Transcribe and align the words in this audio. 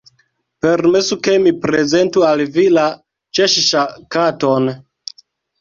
Permesu 0.65 1.17
ke 1.27 1.35
mi 1.43 1.53
prezentu 1.65 2.25
al 2.29 2.43
vi 2.57 2.65
la 2.79 2.87
Ĉeŝŝa_ 3.41 3.85
Katon." 4.17 4.73